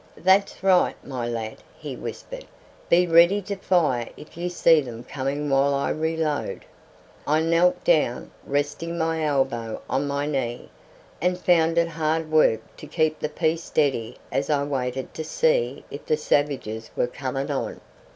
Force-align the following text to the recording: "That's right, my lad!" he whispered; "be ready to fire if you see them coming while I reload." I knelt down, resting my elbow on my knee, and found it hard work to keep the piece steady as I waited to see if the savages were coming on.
"That's 0.17 0.63
right, 0.63 0.95
my 1.05 1.27
lad!" 1.27 1.57
he 1.77 1.95
whispered; 1.95 2.45
"be 2.89 3.05
ready 3.05 3.39
to 3.43 3.55
fire 3.55 4.09
if 4.17 4.35
you 4.35 4.49
see 4.49 4.81
them 4.81 5.03
coming 5.03 5.47
while 5.47 5.75
I 5.75 5.91
reload." 5.91 6.65
I 7.27 7.41
knelt 7.41 7.83
down, 7.83 8.31
resting 8.43 8.97
my 8.97 9.23
elbow 9.23 9.79
on 9.87 10.07
my 10.07 10.25
knee, 10.25 10.71
and 11.21 11.37
found 11.39 11.77
it 11.77 11.87
hard 11.89 12.31
work 12.31 12.61
to 12.77 12.87
keep 12.87 13.19
the 13.19 13.29
piece 13.29 13.63
steady 13.63 14.17
as 14.31 14.49
I 14.49 14.63
waited 14.63 15.13
to 15.13 15.23
see 15.23 15.85
if 15.91 16.07
the 16.07 16.17
savages 16.17 16.89
were 16.95 17.05
coming 17.05 17.51
on. 17.51 17.79